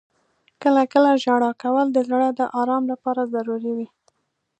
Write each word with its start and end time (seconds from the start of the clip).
•کله 0.61 0.81
کله 0.93 1.11
ژړا 1.23 1.51
کول 1.63 1.87
د 1.93 1.97
زړه 2.09 2.29
د 2.39 2.41
آرام 2.59 2.83
لپاره 2.91 3.21
ضروري 3.33 3.71
وي. 3.77 3.87